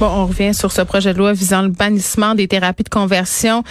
[0.00, 3.64] Bon, on revient sur ce projet de loi visant le bannissement des thérapies de conversion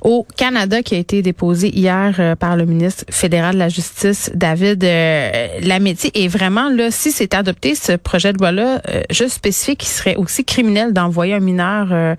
[0.00, 4.30] au Canada qui a été déposé hier euh, par le ministre fédéral de la Justice,
[4.32, 6.12] David euh, Lametti.
[6.14, 10.14] Et vraiment, là, si c'est adopté, ce projet de loi-là, euh, je spécifie qu'il serait
[10.14, 12.14] aussi criminel d'envoyer un mineur euh,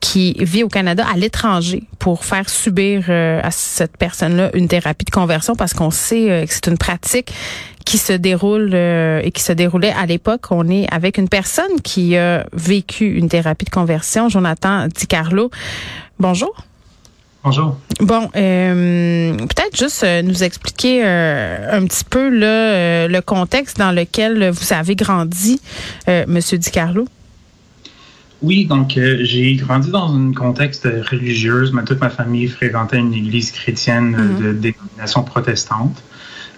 [0.00, 5.10] qui vit au Canada à l'étranger pour faire subir à cette personne-là une thérapie de
[5.10, 7.32] conversion parce qu'on sait que c'est une pratique
[7.84, 10.46] qui se déroule euh, et qui se déroulait à l'époque.
[10.50, 15.50] On est avec une personne qui a vécu une thérapie de conversion, Jonathan Di Carlo.
[16.18, 16.54] Bonjour.
[17.42, 17.76] Bonjour.
[18.00, 24.48] Bon, euh, peut-être juste euh, nous expliquer un petit peu là, le contexte dans lequel
[24.48, 25.60] vous avez grandi,
[26.26, 27.06] Monsieur Di Carlo.
[28.40, 31.70] Oui, donc j'ai grandi dans un contexte religieux.
[31.86, 34.42] Toute ma famille fréquentait une église chrétienne mm-hmm.
[34.42, 36.02] de dénomination protestante.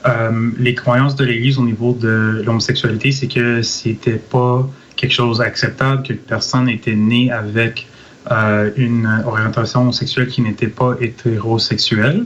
[0.08, 5.38] Euh, les croyances de l'Église au niveau de l'homosexualité, c'est que c'était pas quelque chose
[5.38, 7.86] d'acceptable, que personne était né avec
[8.30, 12.24] euh, une orientation sexuelle qui n'était pas hétérosexuelle.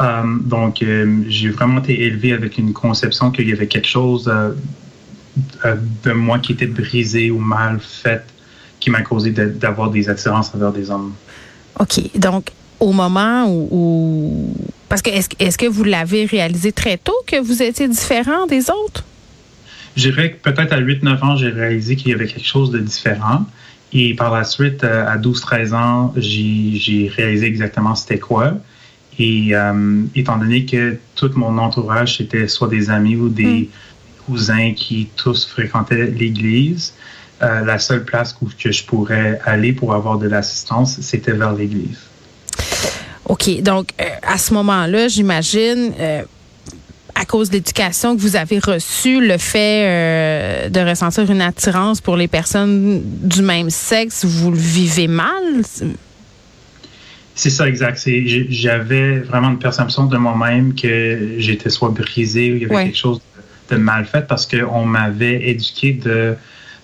[0.00, 0.84] Euh, donc,
[1.28, 4.30] j'ai vraiment été élevé avec une conception qu'il y avait quelque chose
[5.64, 8.24] de moi qui était brisé ou mal fait,
[8.78, 11.14] qui m'a causé d'avoir des attirances envers des hommes.
[11.80, 12.18] OK.
[12.18, 14.54] Donc, au moment où,
[14.88, 19.04] parce que est-ce, que vous l'avez réalisé très tôt que vous étiez différent des autres?
[19.96, 22.78] Je dirais que peut-être à 8-9 ans, j'ai réalisé qu'il y avait quelque chose de
[22.78, 23.46] différent.
[23.92, 28.54] Et par la suite, euh, à 12-13 ans, j'ai, réalisé exactement c'était quoi.
[29.18, 34.26] Et euh, étant donné que tout mon entourage, c'était soit des amis ou des hmm.
[34.26, 36.92] cousins qui tous fréquentaient l'église,
[37.42, 41.54] euh, la seule place où que je pourrais aller pour avoir de l'assistance, c'était vers
[41.54, 41.98] l'église.
[43.28, 43.60] OK.
[43.62, 46.22] Donc, euh, à ce moment-là, j'imagine, euh,
[47.14, 52.00] à cause de l'éducation que vous avez reçue, le fait euh, de ressentir une attirance
[52.00, 55.62] pour les personnes du même sexe, vous le vivez mal?
[57.34, 58.00] C'est ça, exact.
[58.48, 62.98] J'avais vraiment une perception de moi-même que j'étais soit brisé ou il y avait quelque
[62.98, 63.20] chose
[63.70, 66.36] de, mal fait parce qu'on m'avait éduqué de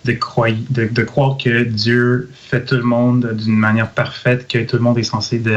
[0.04, 4.82] de, de, croire que Dieu fait tout le monde d'une manière parfaite, que tout le
[4.82, 5.54] monde est censé de,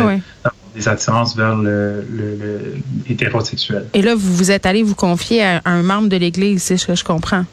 [0.75, 2.03] des attirances vers le,
[3.09, 3.86] hétérosexuel.
[3.94, 6.88] Et là, vous vous êtes allé vous confier à un membre de l'Église, c'est ce
[6.88, 7.46] que je comprends.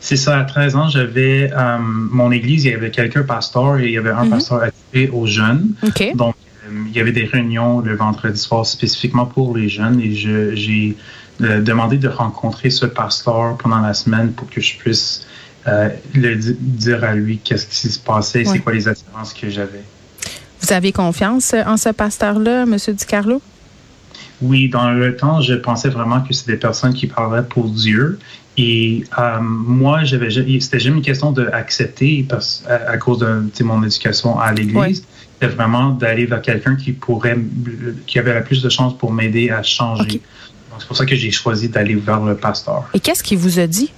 [0.00, 3.86] C'est ça, à 13 ans, j'avais euh, mon église, il y avait quelqu'un pasteur et
[3.86, 4.30] il y avait un mm-hmm.
[4.30, 5.72] pasteur attiré aux jeunes.
[6.14, 10.12] Donc, euh, il y avait des réunions le vendredi soir spécifiquement pour les jeunes et
[10.12, 10.96] j'ai
[11.40, 15.26] euh, demandé de rencontrer ce pasteur pendant la semaine pour que je puisse
[15.68, 19.82] euh, le dire à lui qu'est-ce qui se passait, c'est quoi les attirances que j'avais.
[20.60, 22.76] Vous avez confiance en ce pasteur-là, M.
[22.76, 23.40] Di Carlo?
[24.40, 28.18] Oui, dans le temps, je pensais vraiment que c'était des personnes qui parlaient pour Dieu.
[28.56, 34.38] Et euh, moi, j'avais, c'était jamais une question d'accepter parce à, cause de mon éducation
[34.38, 35.04] à l'Église.
[35.34, 37.38] C'était vraiment d'aller vers quelqu'un qui pourrait,
[38.06, 40.20] qui avait la plus de chances pour m'aider à changer.
[40.70, 42.88] Donc c'est pour ça que j'ai choisi d'aller vers le pasteur.
[42.94, 43.92] Et qu'est-ce qu'il vous a dit?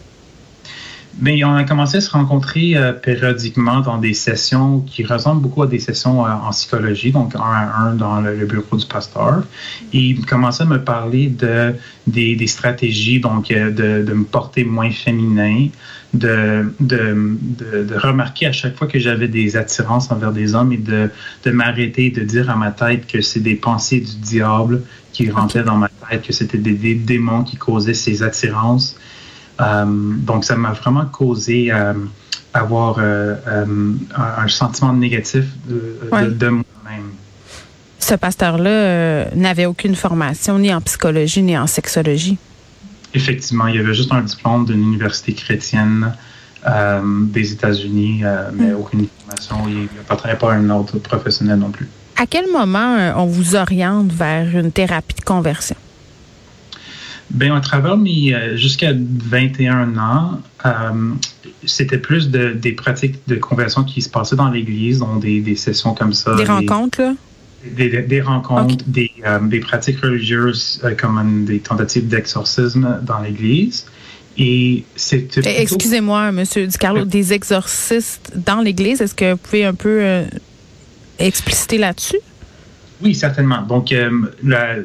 [1.18, 5.62] Mais on a commencé à se rencontrer euh, périodiquement dans des sessions qui ressemblent beaucoup
[5.62, 9.42] à des sessions euh, en psychologie, donc un à un dans le, bureau du pasteur.
[9.92, 11.74] Et il commençait à me parler de
[12.06, 15.68] des, stratégies, donc euh, de, me porter moins féminin,
[16.14, 20.78] de, de, de, remarquer à chaque fois que j'avais des attirances envers des hommes et
[20.78, 21.10] de,
[21.50, 24.82] m'arrêter, de dire à ma tête que c'est des pensées du diable
[25.12, 28.96] qui rentraient dans ma tête, que c'était des, démons qui causaient ces attirances
[30.22, 31.94] donc, ça m'a vraiment causé euh,
[32.54, 33.34] avoir euh,
[34.16, 37.10] un sentiment négatif de, moi-même.
[37.98, 42.38] Ce pasteur-là n'avait aucune formation ni en psychologie ni en sexologie.
[43.12, 46.12] Effectivement, il y avait juste un diplôme d'une université chrétienne
[47.32, 48.22] des États-Unis,
[48.52, 48.76] mais hmm.
[48.76, 49.68] aucune formation.
[49.68, 51.88] Il n'appartenait pas à un ordre professionnel non plus.
[52.16, 55.76] À quel moment on vous oriente vers une thérapie de conversion?
[57.30, 60.70] Ben, à travers mes euh, jusqu'à 21 ans, euh,
[61.64, 65.54] c'était plus de, des pratiques de conversion qui se passaient dans l'Église, donc des, des,
[65.54, 66.34] sessions comme ça.
[66.34, 67.14] Des, rencontres, là?
[67.64, 73.86] Des, des rencontres, des, euh, des, pratiques religieuses comme des tentatives d'exorcisme dans l'Église.
[74.36, 75.42] Et c'était.
[75.44, 79.00] Eh, excusez-moi, Monsieur Di Carlo, des exorcistes dans l'Église.
[79.00, 80.24] Est-ce que vous pouvez un peu
[81.18, 82.18] expliciter là-dessus?
[83.02, 83.62] Oui, certainement.
[83.62, 83.94] Donc,
[84.42, 84.76] la,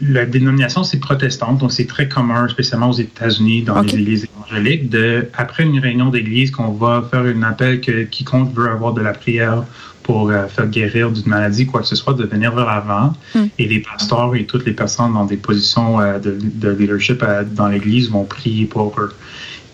[0.00, 4.90] la dénomination, c'est protestante, donc c'est très commun, spécialement aux États-Unis, dans les églises évangéliques,
[4.90, 9.00] de, après une réunion d'église, qu'on va faire un appel que quiconque veut avoir de
[9.00, 9.64] la prière
[10.02, 13.12] pour euh, faire guérir d'une maladie, quoi que ce soit, de venir vers l'avant.
[13.34, 13.44] Mm.
[13.58, 17.44] Et les pasteurs et toutes les personnes dans des positions euh, de, de leadership euh,
[17.44, 19.12] dans l'Église vont prier pour eux.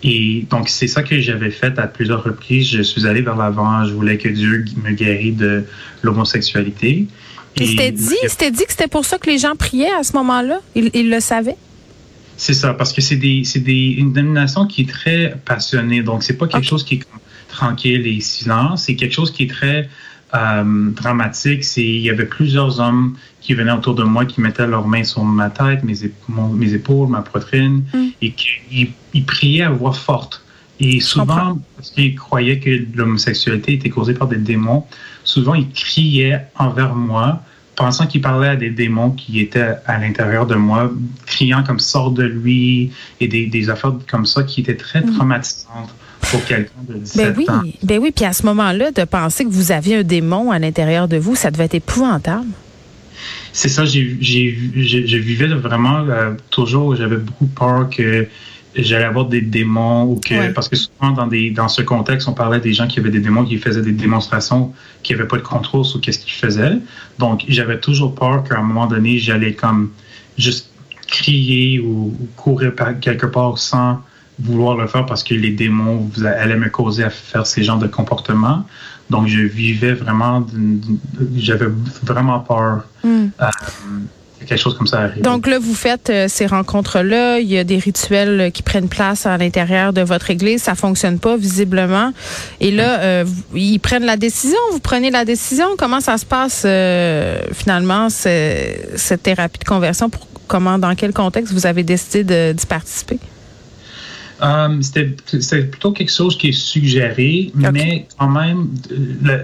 [0.03, 2.69] Et donc, c'est ça que j'avais fait à plusieurs reprises.
[2.69, 3.83] Je suis allé vers l'avant.
[3.83, 5.65] Je voulais que Dieu me guérisse de
[6.03, 7.07] l'homosexualité.
[7.57, 10.59] C'était dit, c'était dit que c'était pour ça que les gens priaient à ce moment-là?
[10.75, 11.57] Ils, ils le savaient?
[12.37, 16.01] C'est ça, parce que c'est des, des, une dénomination qui est très passionnée.
[16.01, 17.03] Donc, c'est pas quelque chose qui est
[17.49, 18.77] tranquille et silent.
[18.77, 19.89] C'est quelque chose qui est très
[20.33, 21.65] euh, dramatique.
[21.65, 25.03] C'est, il y avait plusieurs hommes qui venaient autour de moi, qui mettaient leurs mains
[25.03, 25.95] sur ma tête, mes,
[26.53, 28.07] mes épaules, ma poitrine, Mm.
[28.21, 30.41] et qui ils priaient à voix forte.
[30.79, 34.85] Et souvent, parce qu'ils croyaient que l'homosexualité était causée par des démons,
[35.23, 37.41] souvent ils criaient envers moi,
[37.75, 40.91] pensant qu'ils parlaient à des démons qui étaient à l'intérieur de moi,
[41.25, 45.15] criant comme sort de lui, et des, des affaires comme ça qui étaient très Mm.
[45.15, 45.95] traumatisantes
[46.31, 47.61] pour quelqu'un de 17 Ben oui, ans.
[47.83, 48.11] ben oui.
[48.15, 51.35] Puis à ce moment-là, de penser que vous aviez un démon à l'intérieur de vous,
[51.35, 52.47] ça devait être épouvantable.
[53.51, 58.27] C'est ça, j'ai, j'ai, j'ai- je vivais vraiment euh, toujours, j'avais beaucoup peur que
[58.75, 60.53] j'allais avoir des démons ou que Ouais.
[60.53, 63.19] parce que souvent dans des dans ce contexte, on parlait des gens qui avaient des
[63.19, 64.73] démons qui faisaient des démonstrations
[65.03, 66.77] qui n'avaient pas de contrôle sur qu'est-ce qu'ils faisaient.
[67.17, 69.91] Donc j'avais toujours peur qu'à un moment donné, j'allais comme
[70.37, 70.69] juste
[71.07, 73.99] crier ou, ou courir par quelque part sans
[74.41, 77.87] vouloir le faire parce que les démons allaient me causer à faire ces genres de
[77.87, 78.63] comportements.
[79.09, 80.45] Donc je vivais vraiment,
[81.35, 81.67] j'avais
[82.03, 83.27] vraiment peur Mm.
[83.41, 83.45] euh,
[84.47, 85.21] quelque chose comme ça arrive.
[85.21, 87.39] Donc là, vous faites euh, ces rencontres-là.
[87.39, 90.63] Il y a des rituels euh, qui prennent place à l'intérieur de votre église.
[90.63, 92.11] Ça fonctionne pas visiblement.
[92.59, 94.57] Et là, euh, ils prennent la décision.
[94.71, 95.65] Vous prenez la décision.
[95.77, 100.09] Comment ça se passe euh, finalement ce- cette thérapie de conversion?
[100.09, 103.19] Pour comment, dans quel contexte vous avez décidé d'y participer?
[104.81, 108.69] C'était plutôt quelque chose qui est suggéré, mais quand même,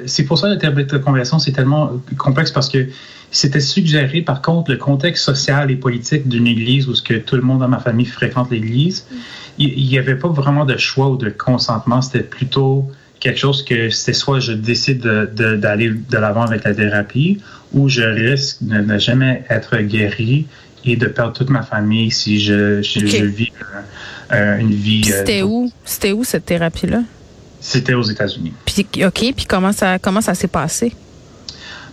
[0.05, 2.87] c'est pour ça que la thérapie de conversion, c'est tellement complexe parce que
[3.31, 7.35] c'était suggéré, par contre, le contexte social et politique d'une église où ce que tout
[7.35, 9.05] le monde dans ma famille fréquente l'église,
[9.57, 12.85] il n'y avait pas vraiment de choix ou de consentement, c'était plutôt
[13.19, 17.39] quelque chose que c'était soit je décide de- de- d'aller de, l'avant avec la thérapie
[17.73, 20.45] ou je risque de ne jamais être guéri
[20.83, 23.51] et de perdre toute ma famille si je, je vis
[24.31, 25.01] euh, euh, une vie.
[25.07, 25.71] Euh, c'était où?
[25.83, 27.01] C'était où cette thérapie-là?
[27.59, 28.53] C'était aux États-Unis.
[28.65, 30.93] Puis OK, puis comment ça comment ça s'est passé?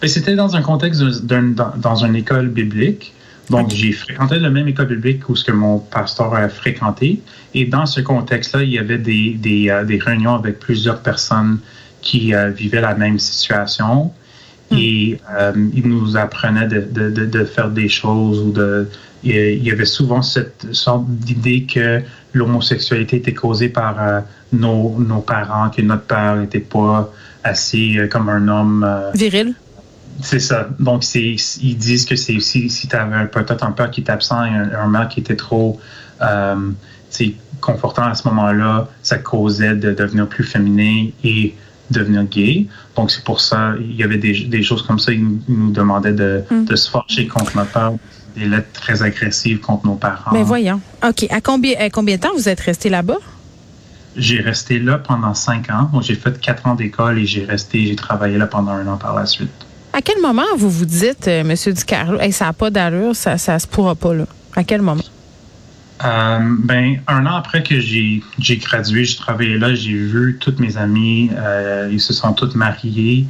[0.03, 3.13] Et C'était dans un contexte d'un- dans, dans une école biblique.
[3.51, 7.21] Donc, j'ai fréquenté la même école biblique où ce que mon pasteur a fréquenté.
[7.55, 11.59] Et dans ce contexte-là, il y avait des, des, euh, des réunions avec plusieurs personnes
[12.01, 14.11] qui euh, vivaient la même situation.
[14.71, 14.77] Hmm.
[14.79, 18.89] Et euh, ils nous apprenaient de, de, de, de faire des choses ou de.
[19.25, 22.01] Il y avait souvent cette sorte d'idée que
[22.33, 24.21] l'homosexualité était causée par euh,
[24.53, 27.09] nos, nos parents, que notre père n'était pas
[27.45, 28.89] assez comme un homme.
[29.15, 29.55] Viril?
[30.21, 30.69] C'est ça.
[30.79, 34.11] Donc, c'est, ils disent que c'est aussi si tu avais peut-être un père qui est
[34.11, 35.81] absent et un, un mère qui était trop
[36.21, 36.71] euh,
[37.61, 41.55] confortant à ce moment-là, ça causait de devenir plus féminin et
[41.91, 42.67] devenir gay.
[42.97, 45.13] Donc, c'est pour ça, il y avait des, des choses comme ça.
[45.13, 46.65] Ils nous, ils nous demandaient de, Mm.
[46.65, 47.93] de se fâcher contre notre père,
[48.37, 50.33] des lettres très agressives contre nos parents.
[50.33, 50.81] Mais voyons.
[51.07, 51.27] OK.
[51.31, 53.19] À combien, à combien de temps vous êtes resté là-bas?
[54.17, 55.91] J'ai resté là pendant cinq ans.
[56.03, 59.15] J'ai fait quatre ans d'école et j'ai resté, j'ai travaillé là pendant un an par
[59.15, 59.51] la suite.
[59.95, 63.37] À quel moment vous vous dites, euh, Monsieur Ducarlo, hey, ça n'a pas d'allure, ça,
[63.37, 64.25] ça se pourra pas, là?
[64.57, 65.03] À quel moment?
[66.05, 68.23] Euh, ben, un an après que j'ai
[68.57, 73.27] gradué, j'ai travaillé là, j'ai vu toutes mes amis, euh, ils se sont toutes mariés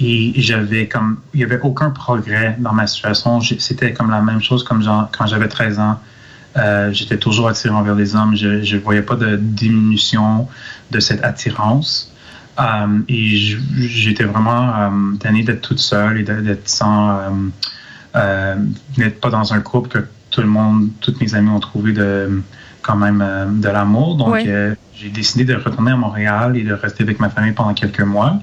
[0.00, 3.40] et j'avais comme, il y avait aucun progrès dans ma situation.
[3.40, 4.82] C'était comme la même chose comme
[5.16, 6.00] quand j'avais 13 ans.
[6.56, 8.34] Euh, J'étais toujours attiré envers les hommes.
[8.34, 10.48] Je ne voyais pas de diminution
[10.90, 12.12] de cette attirance.
[12.58, 13.36] Euh, et
[13.76, 17.20] j'étais vraiment euh, tanné d'être toute seule et d'être sans, euh,
[18.16, 18.56] euh,
[18.96, 22.42] n'être pas dans un couple que tout le monde, toutes mes amis ont trouvé de
[22.82, 24.14] quand même euh, de l'amour.
[24.16, 27.74] Donc, euh, j'ai décidé de retourner à Montréal et de rester avec ma famille pendant
[27.74, 28.38] quelques mois.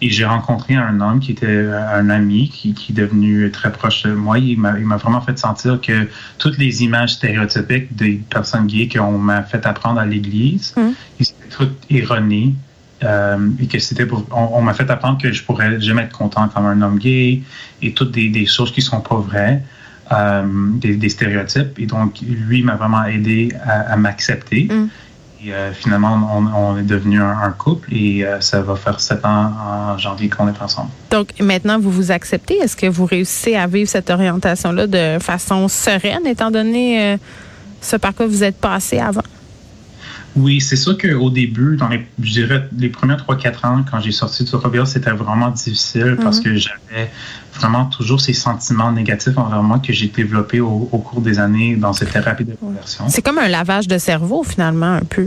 [0.00, 3.72] Et j'ai rencontré un homme qui était euh, un ami qui, qui est devenu très
[3.72, 4.38] proche de moi.
[4.38, 6.08] Il m'a vraiment fait sentir que
[6.38, 10.92] toutes les images stéréotypiques des personnes gays qu'on m'a fait apprendre à l'église, Mhm.
[11.20, 12.54] ils étaient toutes erronées.
[13.04, 16.18] Euh, et que c'était pour- on, on m'a fait apprendre que je pourrais jamais être
[16.18, 17.42] content comme un homme gay
[17.80, 19.62] et toutes des, des choses qui sont pas vraies,
[20.10, 20.42] euh,
[20.82, 21.78] des, des stéréotypes.
[21.78, 24.64] Et donc, lui m'a vraiment aidé à, à m'accepter.
[24.64, 24.88] Mm.
[25.44, 29.24] Et euh, finalement, on, on est devenu un, un couple et ça va faire sept
[29.24, 29.52] ans
[29.94, 30.90] en janvier qu'on est ensemble.
[31.12, 32.54] Donc, maintenant, vous vous acceptez?
[32.54, 37.16] Est-ce que vous réussissez à vivre cette orientation-là de façon sereine, étant donné
[37.80, 39.22] ce par quoi vous êtes passé avant?
[40.38, 44.12] Oui, c'est sûr qu'au début, dans les, je dirais, les premiers 3-4 ans, quand j'ai
[44.12, 46.44] sorti de Phobia, c'était vraiment difficile parce mhm.
[46.44, 47.10] que j'avais
[47.54, 51.92] vraiment toujours ces sentiments négatifs envers moi que j'ai développés au, cours des années dans
[51.92, 53.06] cette thérapie de conversion.
[53.08, 55.26] C'est comme un lavage de cerveau, finalement, un peu.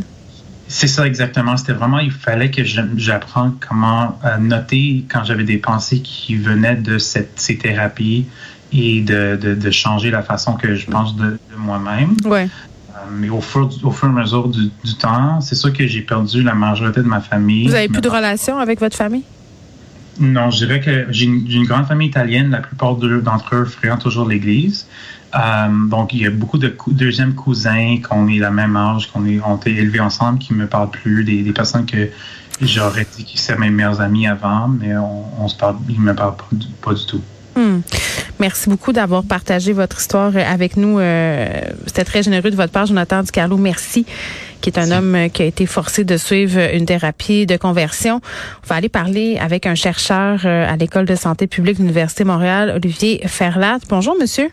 [0.70, 1.58] C'est ça exactement.
[1.58, 6.98] C'était vraiment, il fallait que j'apprenne comment noter quand j'avais des pensées qui venaient de
[6.98, 8.26] cette, ces thérapies
[8.72, 12.16] et de, de, changer la façon que je pense de, moi-même.
[12.24, 12.48] Ouais.
[12.92, 14.70] Euh, mais au fur, au fur et à mesure du,
[15.00, 17.68] temps, c'est sûr que j'ai perdu la majorité de ma famille.
[17.68, 19.24] Vous avez plus de relations avec votre famille?
[20.20, 22.52] Non, je dirais que j'ai une, grande famille italienne.
[22.52, 24.88] La plupart d'entre eux fréquentent toujours l'Église.
[25.34, 25.40] Euh,
[25.88, 29.40] donc, il y a beaucoup de deuxièmes cousins qu'on est la même âge, qu'on est,
[29.46, 31.24] on été élevés ensemble, qui me parlent plus.
[31.24, 32.10] Des, des personnes que
[32.62, 36.14] j'aurais dit qui étaient mes meilleurs amis avant, mais on, on se parle, ils me
[36.14, 36.36] parlent
[36.82, 37.22] pas du tout.
[37.56, 37.82] Hmm.
[38.40, 41.00] Merci beaucoup d'avoir partagé votre histoire avec nous.
[41.00, 41.48] Euh,
[41.86, 43.58] c'était très généreux de votre part, Jonathan Ducarlo.
[43.58, 44.06] Merci
[44.62, 48.22] qui est un homme qui a été forcé de suivre une thérapie de conversion.
[48.64, 52.24] On va aller parler avec un chercheur euh, à l'École de santé publique de l'Université
[52.24, 53.80] Montréal, Olivier Ferlat.
[53.90, 54.50] Bonjour, monsieur.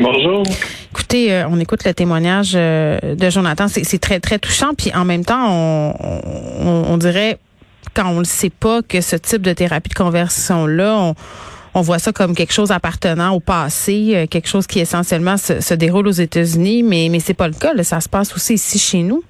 [0.00, 0.42] Bonjour.
[0.90, 3.66] Écoutez, euh, on écoute le témoignage de Jonathan.
[3.68, 4.74] C'est très, très touchant.
[4.76, 7.38] Puis en même temps, on, on, dirait,
[7.94, 11.14] quand on ne sait pas que ce type de thérapie de conversion-là, on
[11.78, 15.74] on voit ça comme quelque chose appartenant au passé, euh, quelque chose qui essentiellement se,
[15.74, 17.72] déroule aux États-Unis, mais mais c'est pas le cas.
[17.84, 19.22] ça se passe aussi ici chez nous.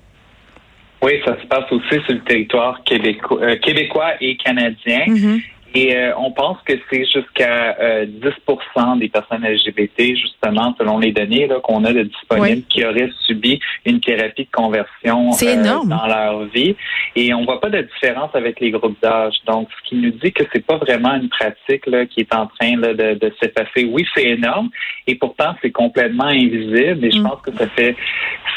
[1.03, 5.05] Oui, ça se passe aussi sur le territoire québécois, euh, québécois et canadien.
[5.07, 5.43] Mm-hmm.
[5.75, 11.13] Et euh, on pense que c'est jusqu'à 10 euh, des personnes LGBT, justement, selon les
[11.13, 16.45] données qu'on a de disponibles, qui auraient subi une thérapie de conversion euh, dans leur
[16.47, 16.75] vie.
[17.17, 19.35] Et on voit pas de différence avec les groupes d'âge.
[19.47, 22.47] Donc, ce qui nous dit que c'est pas vraiment une pratique là, qui est en
[22.47, 23.85] train là, de, de s'effacer.
[23.85, 24.71] Oui, c'est énorme.
[25.07, 27.05] Et pourtant, c'est complètement invisible.
[27.05, 27.29] Et je mm.
[27.29, 27.95] pense que ça fait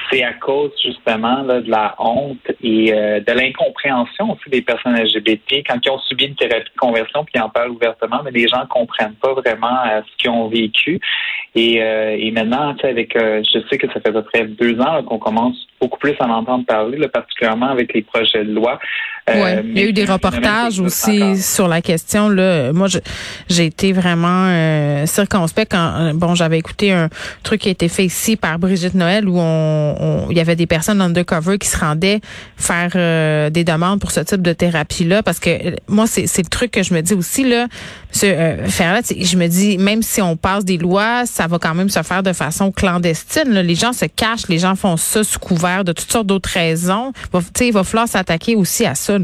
[0.09, 5.63] c'est à cause justement là, de la honte et de l'incompréhension aussi des personnes LGBT
[5.65, 8.47] quand ils ont subi une thérapie de conversion puis ils en parlent ouvertement, mais les
[8.47, 10.99] gens comprennent pas vraiment euh, ce qu'ils ont vécu.
[11.53, 14.79] Et, euh, et maintenant, avec, euh, je sais que ça fait à peu près deux
[14.79, 18.79] ans qu'on commence beaucoup plus à en entendre parler, particulièrement avec les projets de loi.
[19.29, 22.29] Euh, il y a eu des reportages aussi sur la question.
[22.29, 22.87] Là, moi,
[23.49, 27.09] j'ai été vraiment circonspect quand bon, j'avais écouté un
[27.43, 30.67] truc qui a été fait ici par Brigitte Noël où on, il y avait des
[30.67, 32.19] personnes undercover qui se rendaient
[32.57, 36.71] faire des demandes pour ce type de thérapie là, parce que moi, c'est le truc
[36.71, 37.67] que je me dis aussi là,
[38.09, 38.35] Monsieur
[38.67, 42.01] Ferrat, je me dis même si on passe des lois, ça va quand même se
[42.03, 43.59] faire de façon clandestine.
[43.59, 47.13] Les gens se cachent, les gens font ça sous couvert de toutes sortes d'autres raisons.
[47.61, 49.17] il va falloir s'attaquer aussi à ça.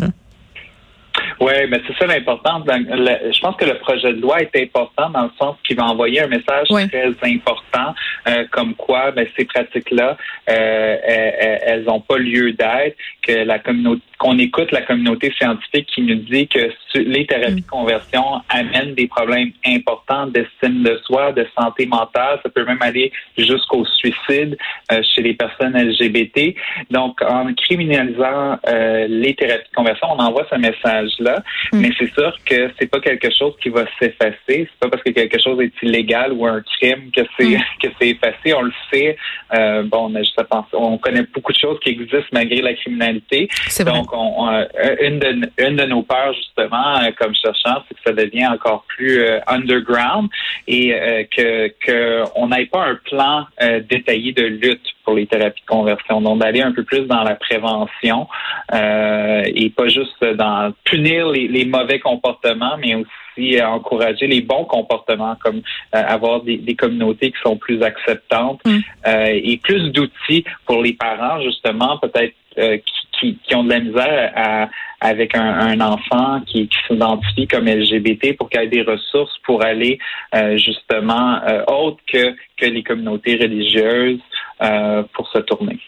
[1.40, 2.64] Oui, mais c'est ça l'important.
[2.66, 6.22] Je pense que le projet de loi est important dans le sens qu'il va envoyer
[6.22, 7.94] un message très important,
[8.28, 10.18] euh, comme quoi ben, ces pratiques-là,
[10.50, 16.02] euh, elles n'ont pas lieu d'être, que la communauté qu'on écoute la communauté scientifique qui
[16.02, 21.46] nous dit que les thérapies de conversion amènent des problèmes importants d'estime de soi, de
[21.58, 22.40] santé mentale.
[22.42, 24.58] Ça peut même aller jusqu'au suicide
[24.92, 26.56] euh, chez les personnes LGBT.
[26.90, 31.27] Donc, en criminalisant euh, les thérapies de conversion, on envoie ce message-là.
[31.72, 31.80] Mm.
[31.80, 34.38] Mais c'est sûr que c'est pas quelque chose qui va s'effacer.
[34.48, 37.64] C'est pas parce que quelque chose est illégal ou un crime que c'est mm.
[37.82, 38.54] que c'est effacé.
[38.54, 39.18] On le sait.
[39.54, 42.74] Euh, bon, on, a juste à on connaît beaucoup de choses qui existent malgré la
[42.74, 43.50] criminalité.
[43.86, 48.14] Donc, euh, une, de, une de nos peurs, justement, euh, comme chercheur, c'est que ça
[48.14, 50.30] devient encore plus euh, underground
[50.68, 53.46] et que qu'on n'ait pas un plan
[53.90, 56.20] détaillé de lutte pour les thérapies de conversion.
[56.20, 58.28] Donc, d'aller un peu plus dans la prévention
[58.74, 65.62] et pas juste dans punir les, mauvais comportements, mais aussi encourager les bons comportements, comme
[65.94, 68.80] avoir des, communautés qui sont plus acceptantes mm.
[69.06, 74.70] et plus d'outils pour les parents, justement, peut-être qui qui, ont de la misère
[75.02, 80.00] avec un, enfant qui, s'identifie comme LGBT pour qu'il y ait des ressources pour aller
[80.36, 84.20] euh, justement euh, autre que, que les communautés religieuses
[84.62, 85.80] euh, pour se tourner.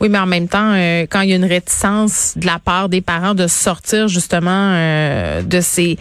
[0.00, 0.72] Oui, mais en même temps,
[1.10, 4.72] quand il y a une réticence de la part des parents de sortir justement
[5.42, 5.98] de ces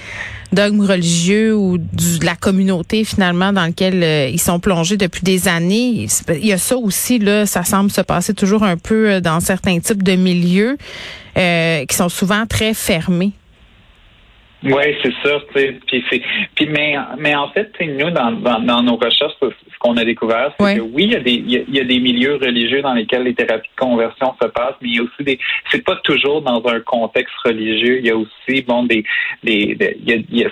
[0.51, 5.47] dogmes religieux ou de la communauté finalement dans lequel euh, ils sont plongés depuis des
[5.47, 6.07] années.
[6.29, 9.39] Il y a ça aussi là, ça semble se passer toujours un peu euh, dans
[9.39, 10.77] certains types de milieux
[11.37, 13.31] euh, qui sont souvent très fermés.
[14.63, 15.39] Oui, c'est ça.
[15.53, 16.21] Puis c'est,
[16.55, 20.75] puis mais, mais en fait, nous dans, dans, nos recherches, ce qu'on a découvert, c'est
[20.75, 23.33] que oui, il y a des il y, a, des milieux religieux dans lesquels les
[23.33, 25.39] thérapies de conversion se passent, mais il y a aussi des.
[25.71, 27.99] C'est pas toujours dans un contexte religieux.
[27.99, 28.17] Il y a
[28.67, 29.05] bon, des,
[29.43, 29.77] des,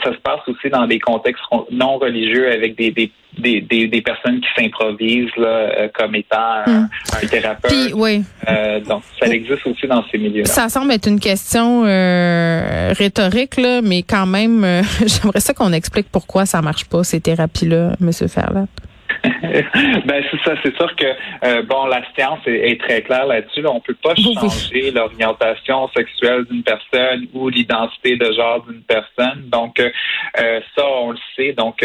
[0.04, 4.02] ça se passe aussi dans des contextes non religieux avec des, des des, des, des,
[4.02, 7.28] personnes qui s'improvisent euh, comme étant un, hmm.
[7.30, 7.72] thérapeute.
[7.72, 8.24] Puis, oui.
[8.48, 10.48] Euh, donc, ça existe aussi dans ces milieux-là.
[10.48, 14.66] Ça semble être une question euh, rhétorique, là, mais quand même,
[15.06, 18.12] j'aimerais ça qu'on explique pourquoi ça marche pas, ces thérapies-là, M.
[18.28, 18.68] Ferlat.
[20.04, 21.06] ben c'est ça, c'est sûr que
[21.46, 23.66] euh, bon, la science est, très claire là-dessus.
[23.66, 29.44] On peut pas changer l'orientation sexuelle d'une personne ou l'identité de genre d'une personne.
[29.48, 29.90] Donc euh,
[30.40, 31.54] euh, ça, on le sait.
[31.54, 31.84] Donc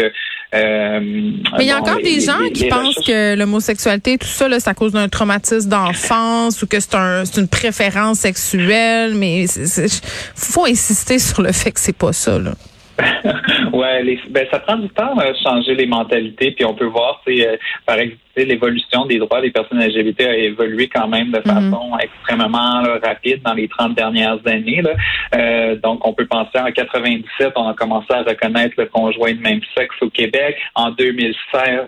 [0.55, 4.69] mais il y a encore des gens qui pensent que l'homosexualité, tout ça, là, c'est
[4.69, 9.15] à cause d'un traumatisme d'enfance ou que c'est un, une préférence sexuelle.
[9.15, 9.89] Mais il
[10.35, 12.37] faut insister sur le fait que c'est pas ça.
[12.37, 12.51] Là.
[13.73, 17.47] ouais, ben, ça prend du temps à changer les mentalités, puis on peut voir, c'est
[17.47, 21.43] euh, par exemple l'évolution des droits des personnes LGBT a évolué quand même de mhm.
[21.43, 24.81] façon extrêmement rapide dans les 30 dernières années.
[24.81, 24.91] Là.
[25.35, 29.39] Euh, donc, on peut penser en 97, on a commencé à reconnaître le conjoint de
[29.39, 30.57] même sexe au Québec.
[30.75, 31.87] En 2016,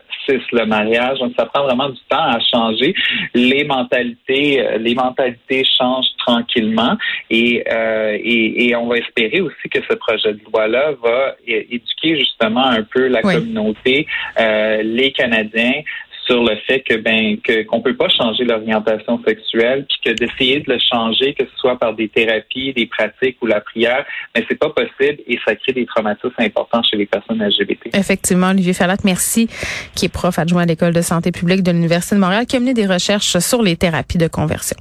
[0.52, 1.20] le mariage.
[1.20, 2.94] Donc, ça prend vraiment du temps à changer.
[3.34, 6.98] Les mentalités, euh, les mentalités changent tranquillement
[7.30, 12.18] et, euh, et, et, on va espérer aussi que ce projet de loi-là va éduquer
[12.18, 14.08] justement un peu la communauté,
[14.40, 15.82] euh, les Canadiens
[16.26, 20.60] sur le fait que ben que qu'on peut pas changer l'orientation sexuelle, puis que d'essayer
[20.60, 24.44] de le changer, que ce soit par des thérapies, des pratiques ou la prière, mais
[24.50, 27.96] c'est pas possible et ça crée des traumatismes importants chez les personnes LGBT.
[27.96, 29.48] Effectivement, Olivier Ferlat, merci,
[29.96, 32.60] qui est prof adjoint à l'école de santé publique de l'Université de Montréal, qui a
[32.60, 34.78] mené des recherches sur les thérapies de conversion.